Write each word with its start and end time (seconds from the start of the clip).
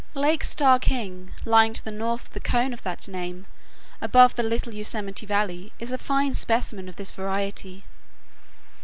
]Lake 0.25 0.43
Starr 0.43 0.79
King, 0.79 1.31
lying 1.45 1.73
to 1.73 1.85
the 1.85 1.91
north 1.91 2.25
of 2.25 2.33
the 2.33 2.39
cone 2.39 2.73
of 2.73 2.81
that 2.81 3.07
name, 3.07 3.45
above 4.01 4.35
the 4.35 4.41
Little 4.41 4.73
Yosemite 4.73 5.27
Valley, 5.27 5.73
is 5.79 5.91
a 5.91 5.97
fine 5.99 6.33
specimen 6.33 6.89
of 6.89 6.95
this 6.95 7.11
variety. 7.11 7.83